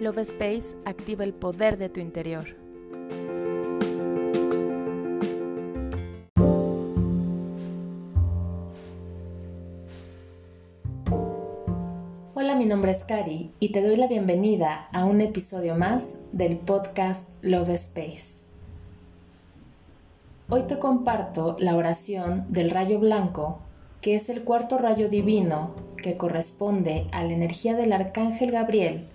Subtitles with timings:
[0.00, 2.56] Love Space activa el poder de tu interior.
[12.34, 16.56] Hola, mi nombre es Kari y te doy la bienvenida a un episodio más del
[16.56, 18.46] podcast Love Space.
[20.48, 23.58] Hoy te comparto la oración del rayo blanco,
[24.00, 29.06] que es el cuarto rayo divino que corresponde a la energía del arcángel Gabriel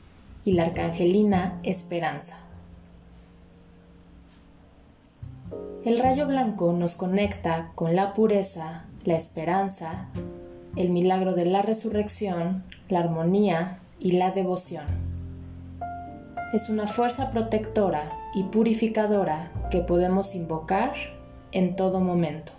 [0.46, 2.38] y la arcangelina Esperanza.
[5.84, 10.08] El rayo blanco nos conecta con la pureza, la esperanza,
[10.76, 14.86] el milagro de la resurrección, la armonía y la devoción.
[16.54, 20.94] Es una fuerza protectora y purificadora que podemos invocar
[21.52, 22.52] en todo momento.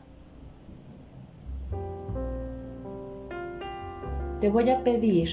[4.41, 5.31] Te voy a pedir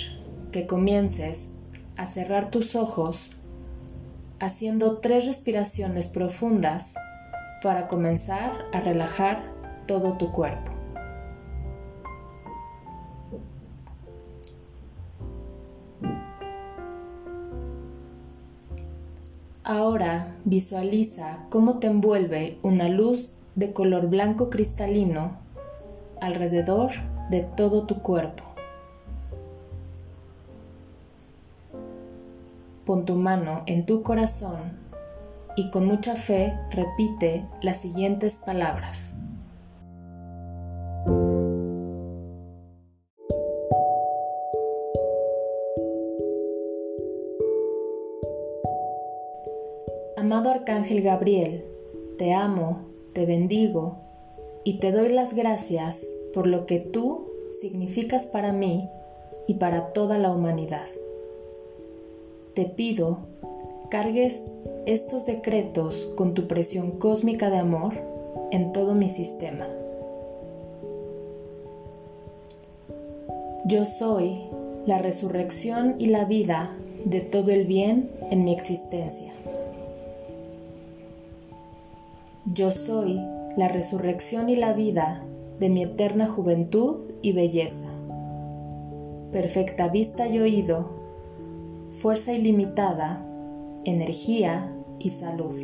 [0.52, 1.58] que comiences
[2.04, 3.38] a cerrar tus ojos
[4.42, 6.96] haciendo tres respiraciones profundas
[7.62, 9.42] para comenzar a relajar
[9.88, 10.74] todo tu cuerpo.
[19.64, 25.38] Ahora visualiza cómo te envuelve una luz de color blanco cristalino
[26.20, 26.92] alrededor
[27.30, 28.53] de todo tu cuerpo.
[32.86, 34.78] Pon tu mano en tu corazón
[35.56, 39.18] y con mucha fe repite las siguientes palabras.
[50.18, 51.64] Amado Arcángel Gabriel,
[52.18, 52.82] te amo,
[53.14, 53.98] te bendigo
[54.66, 58.90] y te doy las gracias por lo que tú significas para mí
[59.48, 60.88] y para toda la humanidad
[62.54, 63.20] te pido
[63.90, 64.52] cargues
[64.86, 67.94] estos decretos con tu presión cósmica de amor
[68.52, 69.68] en todo mi sistema.
[73.66, 74.38] Yo soy
[74.86, 76.76] la resurrección y la vida
[77.06, 79.34] de todo el bien en mi existencia.
[82.54, 83.20] Yo soy
[83.58, 85.24] la resurrección y la vida
[85.60, 87.90] de mi eterna juventud y belleza.
[89.32, 91.03] Perfecta vista y oído
[91.94, 93.24] fuerza ilimitada,
[93.86, 95.56] energía y salud.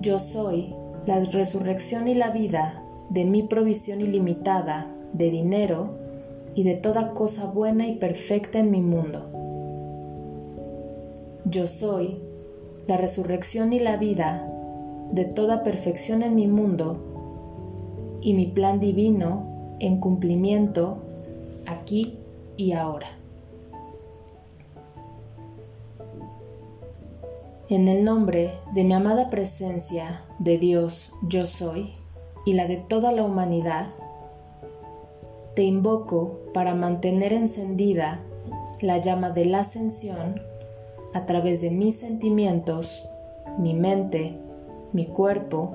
[0.00, 0.74] Yo soy
[1.06, 5.96] la resurrección y la vida de mi provisión ilimitada de dinero
[6.56, 9.30] y de toda cosa buena y perfecta en mi mundo.
[11.44, 12.18] Yo soy
[12.88, 14.52] la resurrección y la vida
[15.12, 20.98] de toda perfección en mi mundo y mi plan divino en cumplimiento
[21.66, 22.18] aquí
[22.56, 23.06] y ahora.
[27.68, 31.94] En el nombre de mi amada presencia de Dios yo soy
[32.44, 33.88] y la de toda la humanidad,
[35.56, 38.20] te invoco para mantener encendida
[38.82, 40.40] la llama de la ascensión
[41.12, 43.08] a través de mis sentimientos,
[43.58, 44.38] mi mente,
[44.92, 45.74] mi cuerpo,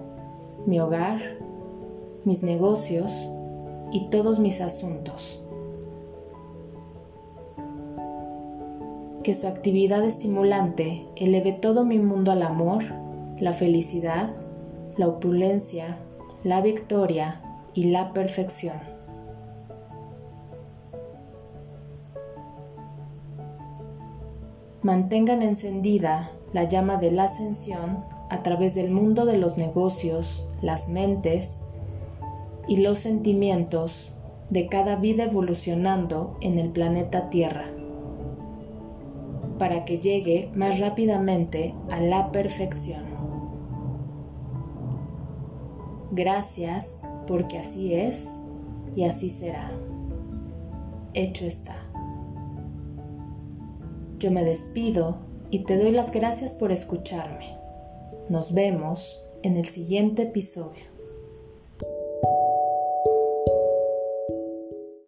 [0.66, 1.20] mi hogar,
[2.24, 3.28] mis negocios
[3.92, 5.44] y todos mis asuntos.
[9.24, 12.84] Que su actividad estimulante eleve todo mi mundo al amor,
[13.40, 14.30] la felicidad,
[14.98, 15.98] la opulencia,
[16.44, 17.42] la victoria
[17.74, 18.80] y la perfección.
[24.82, 30.90] Mantengan encendida la llama de la ascensión a través del mundo de los negocios, las
[30.90, 31.66] mentes
[32.68, 34.18] y los sentimientos
[34.50, 37.72] de cada vida evolucionando en el planeta Tierra
[39.62, 43.04] para que llegue más rápidamente a la perfección.
[46.10, 48.40] Gracias porque así es
[48.96, 49.70] y así será.
[51.14, 51.76] Hecho está.
[54.18, 55.18] Yo me despido
[55.52, 57.56] y te doy las gracias por escucharme.
[58.30, 60.91] Nos vemos en el siguiente episodio.